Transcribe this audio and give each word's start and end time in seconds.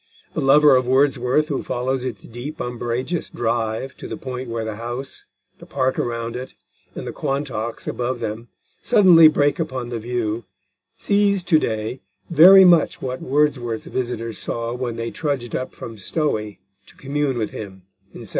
The 0.33 0.41
lover 0.41 0.75
of 0.75 0.87
Wordsworth 0.87 1.49
who 1.49 1.61
follows 1.61 2.03
its 2.03 2.23
deep 2.23 2.59
umbrageous 2.59 3.29
drive 3.29 3.95
to 3.97 4.07
the 4.07 4.17
point 4.17 4.49
where 4.49 4.65
the 4.65 4.77
house, 4.77 5.25
the 5.59 5.67
park 5.67 5.99
around 5.99 6.35
it, 6.35 6.55
and 6.95 7.05
the 7.05 7.11
Quantocks 7.13 7.87
above 7.87 8.19
them 8.19 8.47
suddenly 8.81 9.27
break 9.27 9.59
upon 9.59 9.89
the 9.89 9.99
view, 9.99 10.45
sees 10.97 11.43
to 11.43 11.59
day 11.59 12.01
very 12.31 12.65
much 12.65 12.99
what 12.99 13.21
Wordsworth's 13.21 13.85
visitors 13.85 14.39
saw 14.39 14.73
when 14.73 14.95
they 14.95 15.11
trudged 15.11 15.55
up 15.55 15.75
from 15.75 15.99
Stowey 15.99 16.57
to 16.87 16.95
commune 16.95 17.37
with 17.37 17.51
him 17.51 17.83
in 18.09 18.21
1797. 18.21 18.27